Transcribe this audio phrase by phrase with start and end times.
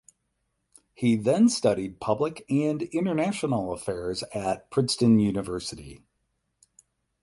[0.95, 6.01] He then studied public and international affairs at Princeton University.